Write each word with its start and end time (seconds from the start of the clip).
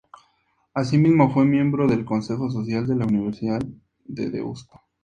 Asimismo 0.73 1.29
fue 1.31 1.45
miembro 1.45 1.85
del 1.87 2.05
Consejo 2.05 2.49
Social 2.49 2.87
de 2.87 2.95
la 2.95 3.05
Universidad 3.05 3.61
de 4.05 4.31
Deusto. 4.31 4.81